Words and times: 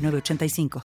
985. 0.00 0.89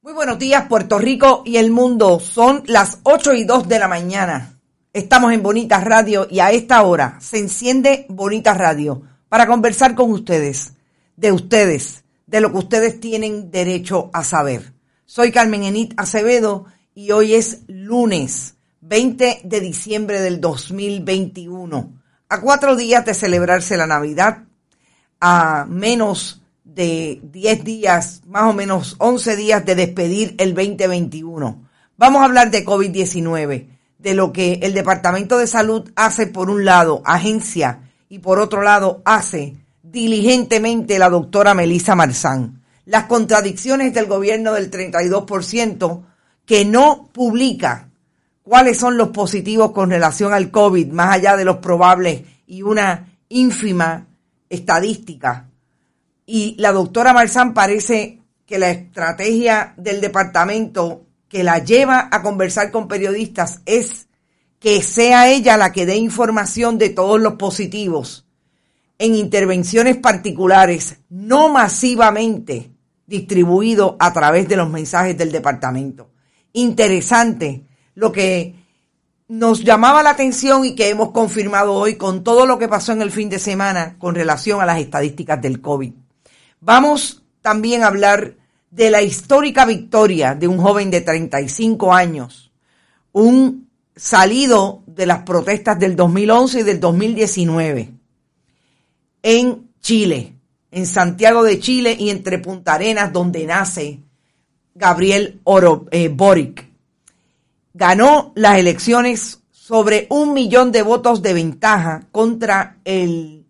Muy 0.00 0.12
buenos 0.12 0.38
días, 0.38 0.68
Puerto 0.68 0.96
Rico 0.96 1.42
y 1.44 1.56
el 1.56 1.72
mundo. 1.72 2.20
Son 2.20 2.62
las 2.66 3.00
8 3.02 3.34
y 3.34 3.42
2 3.42 3.66
de 3.66 3.80
la 3.80 3.88
mañana. 3.88 4.60
Estamos 4.92 5.32
en 5.32 5.42
Bonitas 5.42 5.82
Radio 5.82 6.28
y 6.30 6.38
a 6.38 6.52
esta 6.52 6.82
hora 6.82 7.18
se 7.20 7.38
enciende 7.40 8.06
Bonitas 8.08 8.56
Radio 8.56 9.02
para 9.28 9.48
conversar 9.48 9.96
con 9.96 10.12
ustedes, 10.12 10.74
de 11.16 11.32
ustedes, 11.32 12.04
de 12.28 12.40
lo 12.40 12.52
que 12.52 12.58
ustedes 12.58 13.00
tienen 13.00 13.50
derecho 13.50 14.08
a 14.12 14.22
saber. 14.22 14.72
Soy 15.04 15.32
Carmen 15.32 15.64
Enit 15.64 15.94
Acevedo 15.96 16.66
y 16.94 17.10
hoy 17.10 17.34
es 17.34 17.62
lunes 17.66 18.54
20 18.82 19.40
de 19.42 19.60
diciembre 19.60 20.20
del 20.20 20.40
2021. 20.40 21.92
A 22.28 22.40
cuatro 22.40 22.76
días 22.76 23.04
de 23.04 23.14
celebrarse 23.14 23.76
la 23.76 23.88
Navidad, 23.88 24.44
a 25.20 25.66
menos 25.68 26.40
de 26.74 27.20
10 27.22 27.64
días, 27.64 28.22
más 28.26 28.44
o 28.44 28.52
menos 28.52 28.96
11 28.98 29.36
días 29.36 29.64
de 29.64 29.74
despedir 29.74 30.34
el 30.38 30.54
2021. 30.54 31.66
Vamos 31.96 32.22
a 32.22 32.26
hablar 32.26 32.50
de 32.50 32.64
COVID-19, 32.64 33.68
de 33.98 34.14
lo 34.14 34.32
que 34.32 34.60
el 34.62 34.74
Departamento 34.74 35.38
de 35.38 35.46
Salud 35.46 35.90
hace 35.96 36.26
por 36.26 36.50
un 36.50 36.64
lado, 36.64 37.02
agencia, 37.04 37.80
y 38.08 38.20
por 38.20 38.38
otro 38.38 38.62
lado 38.62 39.02
hace 39.04 39.56
diligentemente 39.82 40.98
la 40.98 41.08
doctora 41.08 41.54
Melissa 41.54 41.94
Marzán. 41.94 42.62
Las 42.84 43.04
contradicciones 43.04 43.92
del 43.92 44.06
gobierno 44.06 44.52
del 44.52 44.70
32% 44.70 46.02
que 46.46 46.64
no 46.64 47.08
publica 47.12 47.88
cuáles 48.42 48.78
son 48.78 48.96
los 48.96 49.08
positivos 49.08 49.72
con 49.72 49.90
relación 49.90 50.32
al 50.32 50.50
COVID, 50.50 50.88
más 50.88 51.16
allá 51.16 51.36
de 51.36 51.44
los 51.44 51.56
probables 51.58 52.22
y 52.46 52.62
una 52.62 53.08
ínfima 53.28 54.06
estadística 54.48 55.47
y 56.30 56.56
la 56.58 56.72
doctora 56.72 57.14
Marzán 57.14 57.54
parece 57.54 58.20
que 58.44 58.58
la 58.58 58.70
estrategia 58.70 59.72
del 59.78 60.02
departamento 60.02 61.06
que 61.26 61.42
la 61.42 61.64
lleva 61.64 62.10
a 62.12 62.20
conversar 62.20 62.70
con 62.70 62.86
periodistas 62.86 63.62
es 63.64 64.08
que 64.58 64.82
sea 64.82 65.30
ella 65.30 65.56
la 65.56 65.72
que 65.72 65.86
dé 65.86 65.96
información 65.96 66.76
de 66.76 66.90
todos 66.90 67.18
los 67.18 67.34
positivos 67.34 68.26
en 68.98 69.14
intervenciones 69.14 69.96
particulares, 69.96 70.98
no 71.08 71.48
masivamente 71.48 72.72
distribuido 73.06 73.96
a 73.98 74.12
través 74.12 74.48
de 74.48 74.56
los 74.56 74.68
mensajes 74.68 75.16
del 75.16 75.32
departamento. 75.32 76.10
Interesante 76.52 77.64
lo 77.94 78.12
que 78.12 78.54
nos 79.28 79.64
llamaba 79.64 80.02
la 80.02 80.10
atención 80.10 80.66
y 80.66 80.74
que 80.74 80.90
hemos 80.90 81.10
confirmado 81.12 81.72
hoy 81.72 81.94
con 81.94 82.22
todo 82.22 82.44
lo 82.44 82.58
que 82.58 82.68
pasó 82.68 82.92
en 82.92 83.00
el 83.00 83.12
fin 83.12 83.30
de 83.30 83.38
semana 83.38 83.96
con 83.98 84.14
relación 84.14 84.60
a 84.60 84.66
las 84.66 84.78
estadísticas 84.78 85.40
del 85.40 85.62
COVID. 85.62 85.94
Vamos 86.60 87.22
también 87.40 87.82
a 87.82 87.88
hablar 87.88 88.34
de 88.70 88.90
la 88.90 89.02
histórica 89.02 89.64
victoria 89.64 90.34
de 90.34 90.48
un 90.48 90.58
joven 90.58 90.90
de 90.90 91.00
35 91.00 91.94
años, 91.94 92.50
un 93.12 93.68
salido 93.96 94.82
de 94.86 95.06
las 95.06 95.22
protestas 95.22 95.78
del 95.78 95.96
2011 95.96 96.60
y 96.60 96.62
del 96.62 96.80
2019 96.80 97.92
en 99.22 99.70
Chile, 99.80 100.34
en 100.70 100.86
Santiago 100.86 101.42
de 101.42 101.58
Chile 101.58 101.96
y 101.98 102.10
entre 102.10 102.38
Punta 102.38 102.74
Arenas, 102.74 103.12
donde 103.12 103.46
nace 103.46 104.00
Gabriel 104.74 105.40
Oro, 105.44 105.86
eh, 105.90 106.08
Boric. 106.08 106.68
Ganó 107.74 108.32
las 108.34 108.58
elecciones 108.58 109.40
sobre 109.50 110.06
un 110.10 110.32
millón 110.32 110.72
de 110.72 110.82
votos 110.82 111.22
de 111.22 111.34
ventaja 111.34 112.06
contra 112.12 112.78
el 112.84 113.44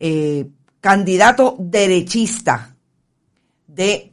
eh, 0.00 0.46
candidato 0.82 1.54
derechista 1.60 2.74
de 3.68 4.12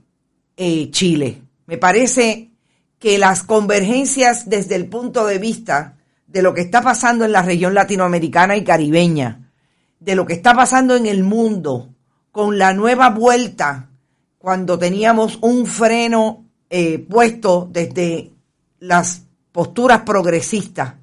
eh, 0.56 0.92
Chile. 0.92 1.42
Me 1.66 1.80
parece 1.80 2.51
que 3.00 3.18
las 3.18 3.42
convergencias 3.42 4.48
desde 4.48 4.75
el 4.75 4.88
punto 4.88 5.25
de 5.25 5.39
vista 5.39 5.98
de 6.27 6.44
lo 6.44 6.54
que 6.54 6.62
está 6.62 6.83
pasando 6.83 7.25
en 7.25 7.31
la 7.31 7.42
región 7.42 7.74
latinoamericana 7.74 8.56
y 8.56 8.63
caribeña, 8.63 9.51
de 10.00 10.16
lo 10.16 10.27
que 10.27 10.33
está 10.33 10.54
pasando 10.54 10.95
en 10.95 11.07
el 11.07 11.24
mundo, 11.24 11.89
con 12.31 12.60
la 12.60 12.72
nueva 12.75 13.10
vuelta, 13.10 13.89
cuando 14.38 14.77
teníamos 14.77 15.39
un 15.42 15.65
freno 15.65 16.45
eh, 16.69 17.00
puesto 17.00 17.68
desde 17.72 18.31
las 18.77 19.24
posturas 19.51 20.04
progresistas 20.04 20.94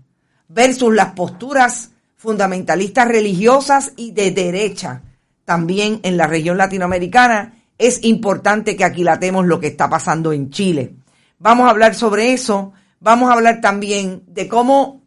versus 0.47 0.95
las 0.95 1.13
posturas 1.15 1.91
fundamentalistas 2.15 3.09
religiosas 3.09 3.93
y 3.97 4.13
de 4.13 4.31
derecha 4.31 5.03
también 5.47 6.01
en 6.03 6.19
la 6.19 6.27
región 6.27 6.59
latinoamericana, 6.59 7.55
es 7.79 8.05
importante 8.05 8.77
que 8.77 8.85
aquilatemos 8.85 9.47
lo 9.47 9.59
que 9.61 9.69
está 9.69 9.89
pasando 9.89 10.33
en 10.33 10.51
Chile. 10.51 10.97
Vamos 11.39 11.67
a 11.67 11.71
hablar 11.71 11.95
sobre 11.95 12.33
eso, 12.33 12.73
vamos 13.01 13.31
a 13.31 13.35
hablar 13.35 13.63
también 13.63 14.25
de 14.27 14.49
cómo 14.49 15.03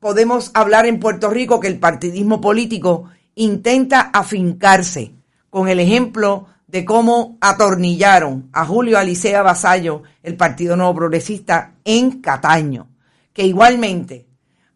podemos 0.00 0.50
hablar 0.54 0.86
en 0.86 0.98
Puerto 0.98 1.30
Rico 1.30 1.60
que 1.60 1.68
el 1.68 1.78
partidismo 1.78 2.40
político 2.40 3.10
intenta 3.34 4.00
afincarse 4.00 5.12
con 5.50 5.68
el 5.68 5.78
ejemplo 5.78 6.46
de 6.66 6.84
cómo 6.84 7.36
atornillaron 7.40 8.48
a 8.52 8.64
Julio 8.64 8.98
Alicea 8.98 9.42
Basallo, 9.42 10.02
el 10.22 10.36
Partido 10.36 10.76
Nuevo 10.76 10.94
Progresista, 10.94 11.74
en 11.84 12.20
Cataño. 12.20 12.88
Que 13.32 13.44
igualmente 13.44 14.26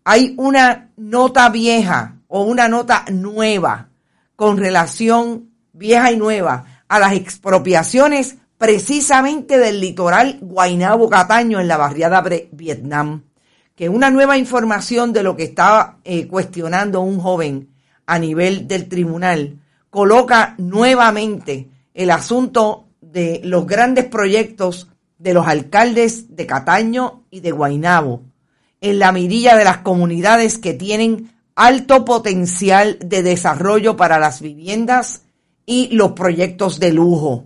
hay 0.04 0.34
una 0.36 0.90
nota 0.96 1.48
vieja 1.48 2.16
o 2.28 2.42
una 2.42 2.68
nota 2.68 3.04
nueva 3.10 3.89
con 4.40 4.56
relación 4.56 5.50
vieja 5.74 6.12
y 6.12 6.16
nueva 6.16 6.64
a 6.88 6.98
las 6.98 7.12
expropiaciones 7.12 8.36
precisamente 8.56 9.58
del 9.58 9.80
litoral 9.80 10.38
Guaynabo 10.40 11.10
Cataño 11.10 11.60
en 11.60 11.68
la 11.68 11.76
barriada 11.76 12.24
Vietnam. 12.50 13.24
Que 13.74 13.90
una 13.90 14.08
nueva 14.08 14.38
información 14.38 15.12
de 15.12 15.22
lo 15.22 15.36
que 15.36 15.42
estaba 15.42 15.98
eh, 16.04 16.26
cuestionando 16.26 17.02
un 17.02 17.20
joven 17.20 17.68
a 18.06 18.18
nivel 18.18 18.66
del 18.66 18.88
tribunal 18.88 19.58
coloca 19.90 20.54
nuevamente 20.56 21.68
el 21.92 22.10
asunto 22.10 22.86
de 23.02 23.42
los 23.44 23.66
grandes 23.66 24.06
proyectos 24.06 24.88
de 25.18 25.34
los 25.34 25.46
alcaldes 25.46 26.34
de 26.34 26.46
Cataño 26.46 27.24
y 27.30 27.40
de 27.40 27.52
Guainabo 27.52 28.22
en 28.80 29.00
la 29.00 29.12
mirilla 29.12 29.54
de 29.54 29.64
las 29.64 29.78
comunidades 29.80 30.56
que 30.56 30.72
tienen 30.72 31.30
alto 31.54 32.04
potencial 32.04 32.98
de 33.04 33.22
desarrollo 33.22 33.96
para 33.96 34.18
las 34.18 34.40
viviendas 34.40 35.22
y 35.66 35.88
los 35.94 36.12
proyectos 36.12 36.80
de 36.80 36.92
lujo, 36.92 37.44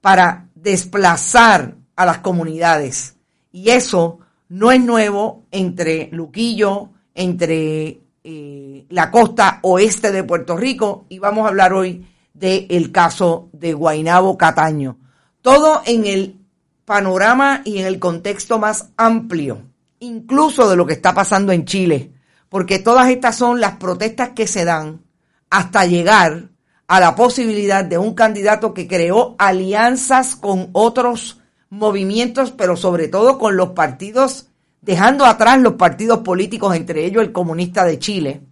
para 0.00 0.48
desplazar 0.54 1.76
a 1.96 2.06
las 2.06 2.18
comunidades. 2.18 3.16
Y 3.50 3.70
eso 3.70 4.20
no 4.48 4.70
es 4.70 4.80
nuevo 4.80 5.44
entre 5.50 6.08
Luquillo, 6.12 6.90
entre 7.14 8.00
eh, 8.22 8.86
la 8.90 9.10
costa 9.10 9.60
oeste 9.62 10.12
de 10.12 10.24
Puerto 10.24 10.56
Rico 10.56 11.06
y 11.08 11.18
vamos 11.18 11.44
a 11.44 11.48
hablar 11.48 11.72
hoy 11.72 12.06
del 12.34 12.92
caso 12.92 13.48
de 13.52 13.72
Guainabo 13.72 14.36
Cataño. 14.36 14.98
Todo 15.40 15.80
en 15.86 16.06
el 16.06 16.36
panorama 16.84 17.62
y 17.64 17.78
en 17.78 17.86
el 17.86 17.98
contexto 17.98 18.58
más 18.58 18.90
amplio, 18.96 19.62
incluso 20.00 20.68
de 20.68 20.76
lo 20.76 20.86
que 20.86 20.92
está 20.92 21.14
pasando 21.14 21.52
en 21.52 21.64
Chile, 21.64 22.12
porque 22.48 22.78
todas 22.78 23.08
estas 23.08 23.36
son 23.36 23.60
las 23.60 23.76
protestas 23.76 24.30
que 24.30 24.46
se 24.46 24.64
dan 24.64 25.02
hasta 25.50 25.86
llegar 25.86 26.50
a 26.86 27.00
la 27.00 27.16
posibilidad 27.16 27.84
de 27.84 27.98
un 27.98 28.14
candidato 28.14 28.72
que 28.72 28.86
creó 28.86 29.34
alianzas 29.38 30.36
con 30.36 30.70
otros 30.72 31.40
movimientos, 31.68 32.52
pero 32.52 32.76
sobre 32.76 33.08
todo 33.08 33.38
con 33.38 33.56
los 33.56 33.70
partidos, 33.70 34.48
dejando 34.80 35.24
atrás 35.24 35.60
los 35.60 35.74
partidos 35.74 36.20
políticos, 36.20 36.76
entre 36.76 37.04
ellos 37.04 37.22
el 37.22 37.32
comunista 37.32 37.84
de 37.84 37.98
Chile, 37.98 38.42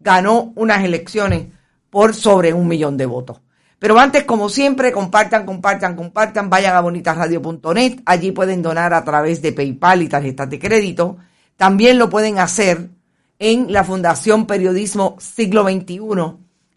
ganó 0.00 0.52
unas 0.54 0.84
elecciones 0.84 1.46
por 1.90 2.14
sobre 2.14 2.52
un 2.52 2.68
millón 2.68 2.96
de 2.96 3.06
votos. 3.06 3.40
Pero 3.78 3.98
antes, 3.98 4.24
como 4.24 4.48
siempre, 4.48 4.92
compartan, 4.92 5.46
compartan, 5.46 5.94
compartan, 5.94 6.50
vayan 6.50 6.76
a 6.76 6.80
bonitasradio.net, 6.80 8.00
allí 8.04 8.32
pueden 8.32 8.60
donar 8.60 8.92
a 8.92 9.04
través 9.04 9.40
de 9.40 9.52
PayPal 9.52 10.02
y 10.02 10.08
tarjetas 10.08 10.50
de 10.50 10.58
crédito. 10.58 11.16
También 11.56 11.96
lo 11.96 12.10
pueden 12.10 12.38
hacer 12.38 12.90
en 13.38 13.72
la 13.72 13.84
Fundación 13.84 14.46
Periodismo 14.46 15.16
Siglo 15.20 15.64
XXI, 15.64 15.98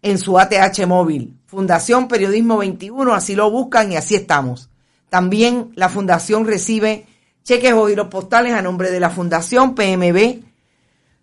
en 0.02 0.18
su 0.18 0.38
ATH 0.38 0.86
móvil. 0.86 1.38
Fundación 1.46 2.08
Periodismo 2.08 2.58
21, 2.58 3.14
así 3.14 3.34
lo 3.34 3.50
buscan 3.50 3.92
y 3.92 3.96
así 3.96 4.14
estamos. 4.14 4.68
También 5.08 5.72
la 5.74 5.88
Fundación 5.88 6.46
recibe 6.46 7.06
cheques 7.44 7.72
o 7.72 7.88
giros 7.88 8.08
postales 8.08 8.52
a 8.54 8.62
nombre 8.62 8.90
de 8.90 9.00
la 9.00 9.10
Fundación 9.10 9.74
PMB 9.74 10.42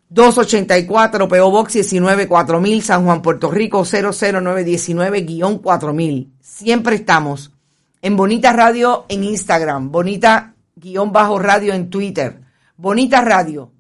284 0.10 1.28
PO 1.28 1.52
Box 1.52 1.74
19 1.74 2.28
4000 2.28 2.82
San 2.82 3.06
Juan, 3.06 3.22
Puerto 3.22 3.52
Rico 3.52 3.82
00919-4000. 3.82 6.32
Siempre 6.42 6.96
estamos 6.96 7.52
en 8.02 8.18
Bonita 8.18 8.54
Radio 8.54 9.06
en 9.08 9.24
Instagram, 9.24 9.92
Bonita 9.92 10.56
guion 10.76 11.12
bajo 11.12 11.38
radio 11.38 11.74
en 11.74 11.90
Twitter, 11.90 12.42
Bonita 12.78 13.22
Radio 13.22 13.72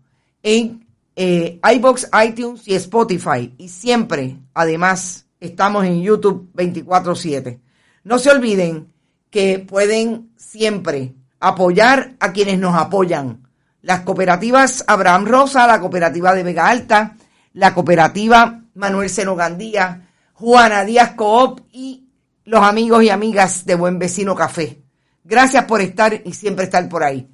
en 0.43 0.85
eh, 1.21 1.59
iBox, 1.75 2.09
iTunes 2.25 2.65
y 2.65 2.75
Spotify. 2.75 3.53
Y 3.57 3.67
siempre, 3.67 4.37
además, 4.53 5.25
estamos 5.41 5.83
en 5.83 6.01
YouTube 6.01 6.49
24/7. 6.53 7.59
No 8.05 8.19
se 8.19 8.31
olviden 8.31 8.93
que 9.29 9.59
pueden 9.59 10.31
siempre 10.37 11.15
apoyar 11.41 12.15
a 12.21 12.31
quienes 12.31 12.57
nos 12.57 12.73
apoyan 12.73 13.49
las 13.81 14.01
cooperativas 14.01 14.85
Abraham 14.87 15.25
Rosa, 15.25 15.67
la 15.67 15.81
cooperativa 15.81 16.33
de 16.33 16.43
Vega 16.43 16.69
Alta, 16.69 17.17
la 17.51 17.73
cooperativa 17.73 18.61
Manuel 18.75 19.09
Seno 19.09 19.35
Gandía, 19.35 20.07
Juana 20.31 20.85
Díaz 20.85 21.15
Coop 21.15 21.59
y 21.73 22.07
los 22.45 22.63
amigos 22.63 23.03
y 23.03 23.09
amigas 23.09 23.65
de 23.65 23.75
Buen 23.75 23.99
Vecino 23.99 24.35
Café. 24.35 24.83
Gracias 25.25 25.65
por 25.65 25.81
estar 25.81 26.21
y 26.23 26.31
siempre 26.31 26.63
estar 26.63 26.87
por 26.87 27.03
ahí. 27.03 27.29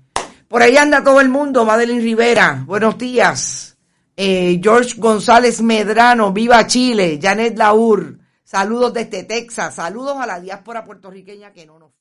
Por 0.48 0.64
ahí 0.64 0.76
anda 0.76 1.04
todo 1.04 1.22
el 1.22 1.30
mundo, 1.30 1.66
Madeline 1.66 2.02
Rivera, 2.02 2.64
buenos 2.66 2.98
días. 2.98 3.75
Eh, 4.17 4.59
George 4.63 4.94
González 4.97 5.62
Medrano, 5.62 6.31
viva 6.31 6.65
Chile, 6.67 7.19
Janet 7.21 7.57
Laur, 7.57 8.19
saludos 8.44 8.94
desde 8.94 9.23
Texas, 9.23 9.75
saludos 9.75 10.15
a 10.17 10.25
la 10.25 10.39
diáspora 10.39 10.85
puertorriqueña 10.85 11.51
que 11.51 11.65
no 11.65 11.79
nos 11.79 11.91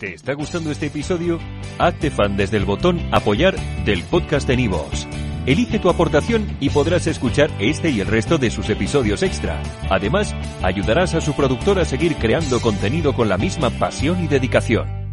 ¿Te 0.00 0.12
está 0.12 0.34
gustando 0.34 0.70
este 0.70 0.86
episodio? 0.86 1.38
Hazte 1.78 2.10
fan 2.10 2.36
desde 2.36 2.58
el 2.58 2.66
botón 2.66 3.00
Apoyar 3.12 3.56
del 3.86 4.02
podcast 4.02 4.46
de 4.46 4.56
Nivos. 4.56 5.06
Elige 5.46 5.78
tu 5.78 5.88
aportación 5.88 6.56
y 6.60 6.68
podrás 6.68 7.06
escuchar 7.06 7.50
este 7.60 7.88
y 7.88 8.00
el 8.00 8.06
resto 8.06 8.36
de 8.36 8.50
sus 8.50 8.68
episodios 8.68 9.22
extra. 9.22 9.62
Además, 9.88 10.34
ayudarás 10.62 11.14
a 11.14 11.22
su 11.22 11.32
productor 11.34 11.78
a 11.78 11.86
seguir 11.86 12.16
creando 12.16 12.60
contenido 12.60 13.14
con 13.14 13.30
la 13.30 13.38
misma 13.38 13.70
pasión 13.70 14.22
y 14.22 14.26
dedicación. 14.26 15.05